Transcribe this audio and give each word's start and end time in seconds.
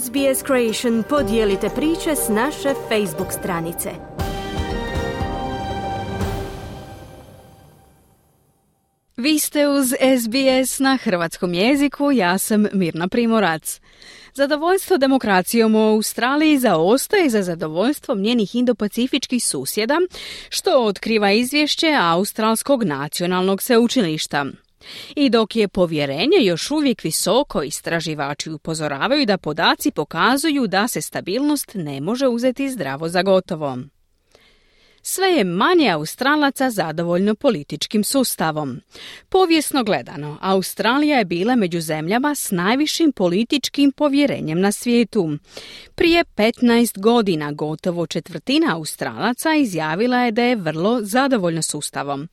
SBS 0.00 0.44
Creation 0.46 1.02
podijelite 1.08 1.68
priče 1.68 2.16
s 2.16 2.28
naše 2.28 2.74
Facebook 2.88 3.32
stranice. 3.32 3.90
Vi 9.16 9.38
ste 9.38 9.68
uz 9.68 9.88
SBS 9.88 10.78
na 10.78 10.98
hrvatskom 11.02 11.54
jeziku, 11.54 12.12
ja 12.12 12.38
sam 12.38 12.66
Mirna 12.72 13.08
Primorac. 13.08 13.80
Zadovoljstvo 14.34 14.96
demokracijom 14.96 15.74
u 15.74 15.88
Australiji 15.88 16.58
zaostaje 16.58 17.30
za 17.30 17.42
zadovoljstvom 17.42 18.20
njenih 18.20 18.54
indopacifičkih 18.54 19.44
susjeda, 19.44 19.98
što 20.48 20.84
otkriva 20.84 21.32
izvješće 21.32 21.96
Australskog 22.00 22.84
nacionalnog 22.84 23.62
sveučilišta. 23.62 24.46
I 25.16 25.30
dok 25.30 25.56
je 25.56 25.68
povjerenje 25.68 26.36
još 26.40 26.70
uvijek 26.70 27.04
visoko, 27.04 27.62
istraživači 27.62 28.50
upozoravaju 28.50 29.26
da 29.26 29.38
podaci 29.38 29.90
pokazuju 29.90 30.66
da 30.66 30.88
se 30.88 31.00
stabilnost 31.00 31.70
ne 31.74 32.00
može 32.00 32.28
uzeti 32.28 32.70
zdravo 32.70 33.08
za 33.08 33.22
gotovo 33.22 33.78
sve 35.02 35.28
je 35.28 35.44
manje 35.44 35.90
Australaca 35.90 36.70
zadovoljno 36.70 37.34
političkim 37.34 38.04
sustavom. 38.04 38.80
Povijesno 39.28 39.84
gledano, 39.84 40.38
Australija 40.40 41.18
je 41.18 41.24
bila 41.24 41.56
među 41.56 41.80
zemljama 41.80 42.34
s 42.34 42.50
najvišim 42.50 43.12
političkim 43.12 43.92
povjerenjem 43.92 44.60
na 44.60 44.72
svijetu. 44.72 45.38
Prije 45.94 46.24
15 46.24 46.98
godina 46.98 47.52
gotovo 47.52 48.06
četvrtina 48.06 48.76
Australaca 48.76 49.54
izjavila 49.54 50.18
je 50.18 50.32
da 50.32 50.42
je 50.42 50.56
vrlo 50.56 50.98
zadovoljna 51.02 51.62
sustavom. 51.62 52.28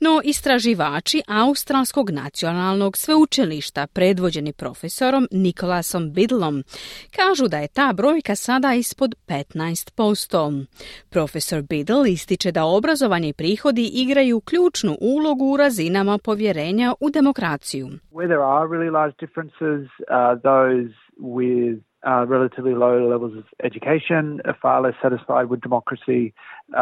No 0.00 0.20
istraživači 0.24 1.22
Australskog 1.26 2.10
nacionalnog 2.10 2.98
sveučilišta 2.98 3.86
predvođeni 3.86 4.52
profesorom 4.52 5.28
Nikolasom 5.30 6.12
Bidlom 6.12 6.64
kažu 7.10 7.48
da 7.48 7.58
je 7.58 7.68
ta 7.68 7.92
brojka 7.92 8.36
sada 8.36 8.74
ispod 8.74 9.14
15%. 9.26 10.66
Profesor 11.08 11.62
Biddle 11.62 12.07
ističe 12.10 12.52
da 12.52 12.64
obrazovanje 12.64 13.28
i 13.28 13.32
prihodi 13.32 13.90
igraju 14.02 14.40
ključnu 14.40 14.96
ulogu 15.00 15.44
u 15.54 15.56
razinama 15.56 16.18
povjerenja 16.24 16.94
u 17.00 17.10
demokraciju. 17.10 17.86
Where 18.12 18.28
there 18.34 18.44
are 18.56 18.64
really 18.74 18.90
large 18.90 19.14
differences, 19.24 19.82
uh, 20.16 20.40
those 20.50 20.92
with 21.38 21.88
uh, 22.06 22.30
relatively 22.34 22.74
low 22.74 23.08
levels 23.12 23.34
of 23.40 23.44
education 23.68 24.40
are 24.44 24.58
far 24.62 24.78
less 24.82 24.96
satisfied 25.02 25.46
with 25.50 25.60
democracy, 25.68 26.22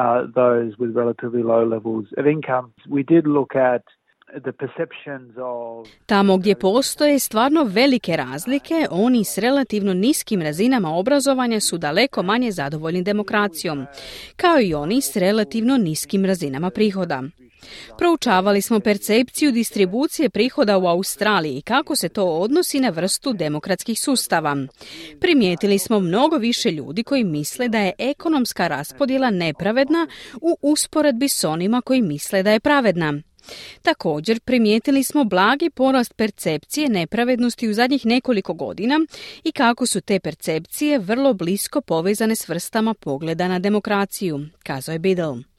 uh, 0.01 0.19
those 0.43 0.71
with 0.81 0.91
relatively 1.03 1.43
low 1.43 1.65
levels 1.75 2.05
of 2.19 2.27
income. 2.27 2.67
We 2.97 3.03
did 3.03 3.25
look 3.27 3.53
at 3.57 3.85
Tamo 6.07 6.37
gdje 6.37 6.55
postoje 6.55 7.19
stvarno 7.19 7.65
velike 7.65 8.17
razlike, 8.17 8.87
oni 8.91 9.25
s 9.25 9.39
relativno 9.39 9.95
niskim 9.95 10.43
razinama 10.43 10.97
obrazovanja 10.97 11.61
su 11.61 11.79
daleko 11.79 12.23
manje 12.23 12.53
zadovoljni 12.53 13.03
demokracijom, 13.03 13.87
kao 14.37 14.61
i 14.61 14.75
oni 14.75 15.01
s 15.01 15.17
relativno 15.17 15.77
niskim 15.77 16.25
razinama 16.25 16.71
prihoda. 16.71 17.23
Proučavali 17.99 18.63
smo 18.63 18.81
percepciju 18.81 19.53
distribucije 19.53 20.31
prihoda 20.31 20.79
u 20.79 20.87
Australiji 20.87 21.59
i 21.59 21.63
kako 21.63 21.97
se 21.97 22.09
to 22.09 22.25
odnosi 22.25 22.81
na 22.81 22.89
vrstu 22.89 23.33
demokratskih 23.33 24.01
sustava. 24.01 24.57
Primijetili 25.21 25.79
smo 25.79 26.01
mnogo 26.01 26.37
više 26.37 26.71
ljudi 26.71 27.03
koji 27.03 27.25
misle 27.25 27.69
da 27.69 27.79
je 27.79 27.93
ekonomska 27.99 28.69
raspodjela 28.69 29.31
nepravedna 29.31 30.07
u 30.41 30.57
usporedbi 30.63 31.29
s 31.29 31.45
onima 31.45 31.81
koji 31.81 32.03
misle 32.03 32.43
da 32.43 32.51
je 32.51 32.61
pravedna. 32.61 33.21
Također 33.83 34.41
primijetili 34.41 35.03
smo 35.03 35.25
blagi 35.25 35.71
porast 35.71 36.17
percepcije 36.17 36.89
nepravednosti 36.89 37.69
u 37.69 37.75
zadnjih 37.75 38.07
nekoliko 38.07 38.55
godina 38.55 39.01
i 39.45 39.53
kako 39.53 39.87
su 39.87 40.01
te 40.01 40.21
percepcije 40.21 40.99
vrlo 40.99 41.35
blisko 41.35 41.81
povezane 41.81 42.37
s 42.37 42.49
vrstama 42.49 42.95
pogleda 42.95 43.49
na 43.49 43.59
demokraciju, 43.59 44.41
kazao 44.63 44.93
je 44.93 44.99
Biddle. 44.99 45.56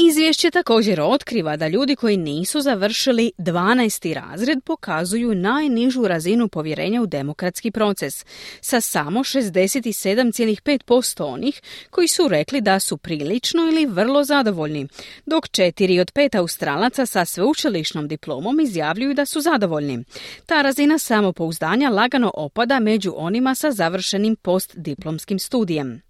Izvješće 0.00 0.50
također 0.50 1.00
otkriva 1.00 1.56
da 1.56 1.68
ljudi 1.68 1.96
koji 1.96 2.16
nisu 2.16 2.60
završili 2.60 3.32
12. 3.38 4.14
razred 4.14 4.58
pokazuju 4.64 5.34
najnižu 5.34 6.08
razinu 6.08 6.48
povjerenja 6.48 7.02
u 7.02 7.06
demokratski 7.06 7.70
proces, 7.70 8.24
sa 8.60 8.80
samo 8.80 9.20
67,5% 9.20 11.24
onih 11.24 11.62
koji 11.90 12.08
su 12.08 12.28
rekli 12.28 12.60
da 12.60 12.80
su 12.80 12.96
prilično 12.96 13.62
ili 13.62 13.86
vrlo 13.86 14.24
zadovoljni, 14.24 14.88
dok 15.26 15.44
4 15.44 16.00
od 16.00 16.12
5 16.12 16.38
Australaca 16.38 17.06
sa 17.06 17.24
sveučilišnom 17.24 18.08
diplomom 18.08 18.60
izjavljuju 18.60 19.14
da 19.14 19.26
su 19.26 19.40
zadovoljni. 19.40 20.04
Ta 20.46 20.62
razina 20.62 20.98
samopouzdanja 20.98 21.90
lagano 21.90 22.30
opada 22.34 22.80
među 22.80 23.14
onima 23.16 23.54
sa 23.54 23.72
završenim 23.72 24.36
postdiplomskim 24.36 25.38
studijem. 25.38 26.07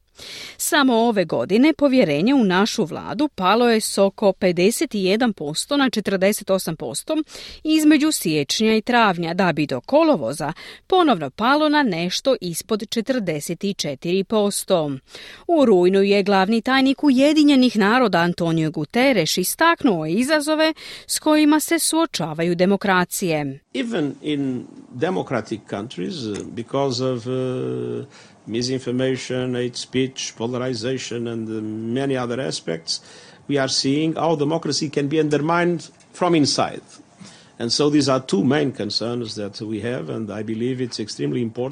Samo 0.56 0.96
ove 0.96 1.24
godine 1.24 1.72
povjerenje 1.72 2.34
u 2.34 2.44
našu 2.44 2.84
vladu 2.84 3.28
palo 3.34 3.70
je 3.70 3.80
s 3.80 3.98
oko 3.98 4.32
51% 4.40 5.76
na 5.76 5.90
48% 5.90 7.24
između 7.64 8.12
siječnja 8.12 8.76
i 8.76 8.82
travnja, 8.82 9.34
da 9.34 9.52
bi 9.52 9.66
do 9.66 9.80
kolovoza 9.80 10.52
ponovno 10.86 11.30
palo 11.30 11.68
na 11.68 11.82
nešto 11.82 12.36
ispod 12.40 12.80
44%. 12.80 14.98
U 15.46 15.64
rujnu 15.64 16.02
je 16.02 16.22
glavni 16.22 16.62
tajnik 16.62 17.04
Ujedinjenih 17.04 17.76
naroda 17.76 18.18
Antonio 18.18 18.70
Guterres 18.70 19.38
istaknuo 19.38 20.06
izazove 20.06 20.74
s 21.06 21.18
kojima 21.18 21.60
se 21.60 21.78
suočavaju 21.78 22.54
demokracije. 22.54 23.60
Even 23.74 24.14
in 24.22 24.66
democratic 24.98 25.66
countries, 25.66 26.26
because 26.54 27.00
of 27.00 27.26
uh, 27.26 28.04
misinformation, 28.46 29.54
hate 29.54 29.76
speech, 29.76 30.34
polarization, 30.36 31.28
and 31.28 31.48
uh, 31.48 31.60
many 31.62 32.16
other 32.16 32.40
aspects, 32.40 33.00
we 33.46 33.56
are 33.58 33.68
seeing 33.68 34.14
how 34.14 34.34
democracy 34.34 34.90
can 34.90 35.08
be 35.08 35.20
undermined 35.20 35.90
from 36.12 36.34
inside. 36.34 36.82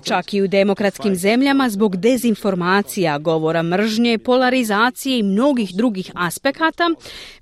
Čak 0.04 0.34
i 0.34 0.42
u 0.42 0.48
demokratskim 0.48 1.14
zemljama 1.14 1.70
zbog 1.70 1.97
dezinformacija, 1.97 3.19
govora 3.19 3.62
mržnje, 3.62 4.19
polarizacije 4.19 5.19
i 5.19 5.22
mnogih 5.22 5.70
drugih 5.74 6.10
aspekata 6.14 6.91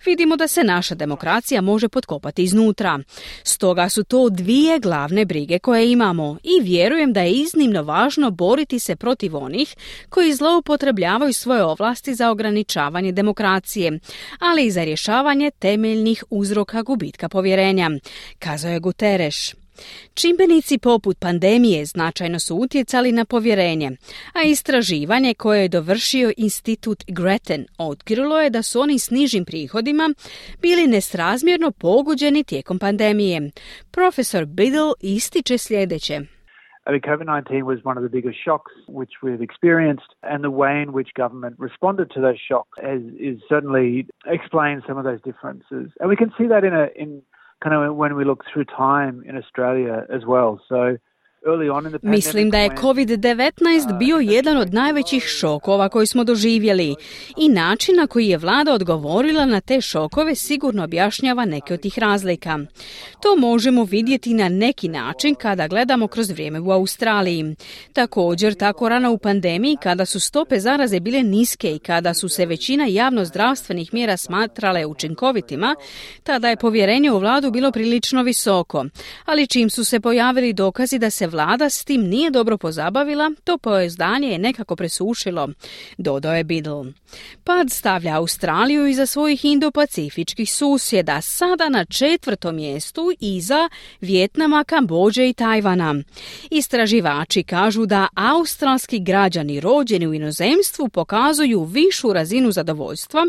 vidimo 0.07 0.37
da 0.37 0.49
se 0.49 0.65
naša 0.65 0.95
demokracija 0.95 1.61
može 1.61 1.89
potkopati 1.89 2.43
iznutra. 2.43 2.99
Stoga 3.43 3.89
su 3.89 4.05
to 4.05 4.29
dvije 4.29 4.79
glavne 4.79 5.25
brige 5.25 5.59
koje 5.59 5.93
imamo 5.93 6.39
i 6.43 6.63
vjerujem 6.63 7.13
da 7.13 7.21
je 7.21 7.33
iznimno 7.33 7.83
važno 7.83 8.31
boriti 8.31 8.79
se 8.79 8.97
protiv 8.97 9.37
onih 9.37 9.77
koji 10.09 10.35
zloupotrebljavaju 10.35 11.33
svoje 11.33 11.65
ovlasti 11.65 12.15
za 12.15 12.31
ograničavanje 12.31 13.13
demokracije, 13.13 13.99
ali 14.39 14.67
i 14.67 14.71
za 14.71 14.85
rješavanje 14.85 15.51
temeljnih 15.59 16.25
uzroka 16.31 16.83
gubitka 16.83 17.29
povjerenja 17.29 17.91
kazao 18.39 18.71
je 18.71 18.81
Guterres. 18.81 19.55
Čimbenici 20.15 20.79
poput 20.79 21.17
pandemije 21.21 21.85
značajno 21.85 22.39
su 22.39 22.57
utjecali 22.57 23.13
na 23.13 23.25
povjerenje, 23.25 23.91
a 24.35 24.43
istraživanje 24.43 25.35
koje 25.35 25.63
je 25.63 25.69
dovršio 25.69 26.33
institut 26.37 27.05
Greten 27.09 27.67
otkrilo 27.79 28.41
je 28.41 28.51
da 28.51 28.63
su 28.63 28.81
oni 28.81 28.99
s 28.99 29.11
nižim 29.11 29.45
prihodima 29.45 30.11
bili 30.63 30.87
nesrazmjerno 30.87 31.71
poguđeni 31.71 32.45
tijekom 32.45 32.79
pandemije. 32.79 33.51
Profesor 33.91 34.45
Biddle 34.45 34.93
ističe 35.01 35.59
sljedeće. 35.59 36.21
I 36.87 36.91
mean, 36.93 37.01
COVID 37.01 37.27
19 37.27 37.63
was 37.63 37.79
one 37.83 37.97
of 37.97 38.03
the 38.03 38.11
biggest 38.11 38.39
shocks 38.45 38.73
which 38.87 39.23
we've 39.23 39.41
experienced, 39.41 40.11
and 40.23 40.45
the 40.45 40.51
way 40.51 40.83
in 40.83 40.93
which 40.93 41.15
government 41.15 41.57
responded 41.59 42.11
to 42.11 42.21
those 42.21 42.39
shocks 42.49 42.79
is, 42.83 43.03
is 43.19 43.37
certainly 43.49 44.07
explains 44.27 44.83
some 44.87 44.99
of 44.99 45.05
those 45.05 45.23
differences. 45.23 45.87
And 45.99 46.11
we 46.11 46.17
can 46.17 46.31
see 46.37 46.47
that 46.49 46.63
in 46.63 46.75
a 46.75 46.89
in 46.95 47.23
kind 47.65 47.75
of 47.75 47.97
when 47.97 48.15
we 48.15 48.25
look 48.25 48.45
through 48.53 48.67
time 48.67 49.25
in 49.27 49.37
Australia 49.37 50.07
as 50.15 50.27
well. 50.27 50.61
So 50.69 50.99
Mislim 52.03 52.51
da 52.51 52.59
je 52.59 52.71
COVID-19 52.71 53.99
bio 53.99 54.17
jedan 54.17 54.57
od 54.57 54.75
najvećih 54.75 55.25
šokova 55.25 55.89
koji 55.89 56.07
smo 56.07 56.25
doživjeli 56.25 56.95
i 57.37 57.49
način 57.49 57.97
na 57.97 58.07
koji 58.07 58.29
je 58.29 58.39
vlada 58.39 58.75
odgovorila 58.75 59.47
na 59.47 59.61
te 59.61 59.81
šokove 59.81 60.35
sigurno 60.35 60.85
objašnjava 60.85 61.45
neke 61.45 61.75
od 61.75 61.81
tih 61.81 61.99
razlika. 61.99 62.59
To 63.23 63.37
možemo 63.37 63.85
vidjeti 63.85 64.35
na 64.35 64.49
neki 64.49 64.89
način 64.89 65.35
kada 65.35 65.69
gledamo 65.69 66.07
kroz 66.07 66.31
vrijeme 66.31 66.61
u 66.61 66.71
Australiji. 66.71 67.55
Također, 67.93 68.55
tako 68.55 68.89
rano 68.89 69.13
u 69.13 69.19
pandemiji 69.19 69.77
kada 69.83 70.05
su 70.05 70.21
stope 70.21 70.61
zaraze 70.61 71.01
bile 71.01 71.23
niske 71.23 71.75
i 71.75 71.79
kada 71.79 72.15
su 72.15 72.29
se 72.29 72.47
većina 72.47 72.87
javno 72.87 73.25
zdravstvenih 73.25 73.95
mjera 73.95 74.17
smatrale 74.17 74.87
učinkovitima, 74.87 75.77
tada 76.23 76.49
je 76.49 76.57
povjerenje 76.57 77.13
u 77.13 77.19
vladu 77.19 77.51
bilo 77.51 77.73
prilično 77.73 78.23
visoko. 78.23 78.85
Ali 79.25 79.47
čim 79.47 79.71
su 79.71 79.85
se 79.85 80.01
pojavili 80.01 80.53
dokazi 80.53 80.99
da 80.99 81.11
se 81.11 81.34
vlada 81.35 81.71
s 81.71 81.85
tim 81.85 82.03
nije 82.03 82.31
dobro 82.31 82.59
pozabavila, 82.59 83.31
to 83.45 83.59
pojezdanje 83.59 84.29
je 84.29 84.39
nekako 84.39 84.77
presušilo, 84.77 85.49
dodao 85.99 86.35
je 86.35 86.45
Biddle. 86.45 86.85
Pad 87.45 87.71
stavlja 87.71 88.17
Australiju 88.17 88.87
iza 88.87 89.07
svojih 89.07 89.45
indopacifičkih 89.45 90.53
susjeda, 90.53 91.21
sada 91.21 91.69
na 91.69 91.85
četvrtom 91.85 92.57
mjestu 92.57 93.13
iza 93.21 93.69
Vjetnama, 94.01 94.65
Kambođe 94.65 95.29
i 95.29 95.33
Tajvana. 95.33 95.95
Istraživači 96.51 97.43
kažu 97.43 97.87
da 97.87 98.09
australski 98.15 98.99
građani 98.99 99.61
rođeni 99.61 100.07
u 100.07 100.15
inozemstvu 100.15 100.89
pokazuju 100.89 101.65
višu 101.65 102.13
razinu 102.13 102.53
zadovoljstva 102.53 103.27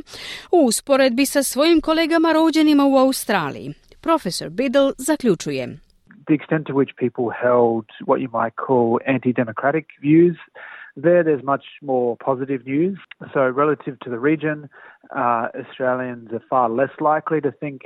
u 0.51 0.65
usporedbi 0.65 1.25
sa 1.25 1.43
svojim 1.43 1.81
kolegama 1.81 2.33
rođenima 2.33 2.85
u 2.85 2.97
Australiji. 2.97 3.73
Profesor 4.01 4.49
Biddle 4.49 4.91
zaključuje. 4.97 5.84
The 6.27 6.33
extent 6.33 6.67
to 6.67 6.73
which 6.73 6.95
people 6.95 7.29
held 7.29 7.85
what 8.05 8.19
you 8.19 8.29
might 8.29 8.55
call 8.55 8.99
anti-democratic 9.05 9.87
views 10.01 10.37
There, 10.97 11.23
there's 11.23 11.43
much 11.43 11.65
more 11.81 12.15
positive 12.17 12.65
news. 12.65 12.97
So, 13.33 13.41
relative 13.49 13.99
to 14.01 14.09
the 14.09 14.17
region, 14.17 14.69
uh, 15.11 15.47
Australians 15.53 16.31
are 16.31 16.45
far 16.49 16.69
less 16.69 16.93
likely 16.99 17.41
to 17.41 17.51
think 17.59 17.81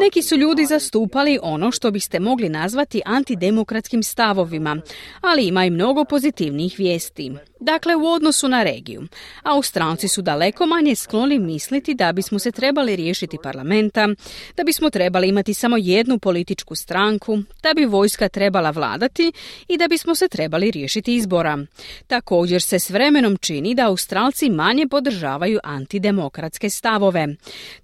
Neki 0.00 0.22
su 0.22 0.36
ljudi 0.36 0.64
zastupali 0.64 1.38
ono 1.42 1.70
što 1.70 1.90
biste 1.90 2.20
mogli 2.20 2.48
nazvati 2.48 3.02
antidemokratskim 3.04 4.02
stavovima, 4.02 4.76
ali 5.20 5.46
ima 5.46 5.64
i 5.64 5.70
mnogo 5.70 6.04
pozitivnih 6.04 6.74
vijesti. 6.78 7.32
Dakle, 7.60 7.96
u 7.96 8.06
odnosu 8.06 8.48
na 8.48 8.62
regiju. 8.62 9.02
Australci 9.42 10.08
su 10.08 10.22
daleko 10.22 10.66
manje 10.66 10.94
skloni 10.94 11.38
misliti 11.38 11.94
da 11.94 12.12
bismo 12.12 12.38
se 12.38 12.52
trebali 12.52 12.96
riješiti 12.96 13.38
parlamenta, 13.42 14.08
da 14.56 14.64
bismo 14.64 14.90
trebali 14.90 15.28
imati 15.28 15.54
samo 15.54 15.76
jednu 15.76 16.18
političku 16.18 16.74
stranku, 16.74 17.38
da 17.62 17.74
bi 17.76 17.84
vojska 17.84 18.28
trebala 18.28 18.70
vladati 18.70 19.32
i 19.68 19.78
da 19.78 19.88
bismo 19.88 20.14
se 20.14 20.28
trebali 20.28 20.70
riješiti 20.70 21.14
izbora. 21.14 21.58
Također 22.06 22.62
se 22.62 22.78
s 22.78 22.90
vremenom 22.90 23.36
čini 23.36 23.74
da 23.74 23.86
Australci 23.86 24.35
manje 24.50 24.86
podržavaju 24.88 25.60
antidemokratske 25.62 26.70
stavove. 26.70 27.28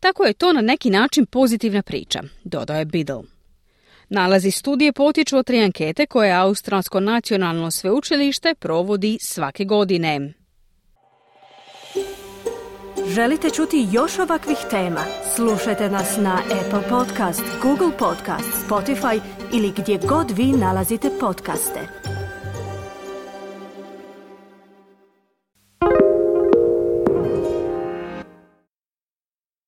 Tako 0.01 0.25
je 0.25 0.33
to 0.33 0.53
na 0.53 0.61
neki 0.61 0.91
način 0.91 1.27
pozitivna 1.27 1.83
priča, 1.83 2.23
dodao 2.45 2.77
je 2.77 2.85
Biddle. 2.85 3.23
Nalazi 4.09 4.51
studije 4.51 4.93
potiču 4.93 5.37
od 5.37 5.47
tri 5.47 5.61
ankete 5.61 6.07
koje 6.07 6.33
Australsko 6.33 7.01
nacionalno 7.01 7.71
sveučilište 7.71 8.55
provodi 8.55 9.19
svake 9.21 9.65
godine. 9.65 10.33
Želite 13.09 13.51
čuti 13.51 13.89
još 13.93 14.19
ovakvih 14.19 14.57
tema? 14.71 15.01
Slušajte 15.35 15.91
nas 15.91 16.17
na 16.17 16.39
Apple 16.45 16.89
Podcast, 16.89 17.43
Google 17.63 17.99
Podcast, 17.99 18.69
Spotify 18.69 19.21
ili 19.53 19.73
gdje 19.77 19.99
god 20.09 20.31
vi 20.31 20.45
nalazite 20.47 21.11
podcaste. 21.21 22.02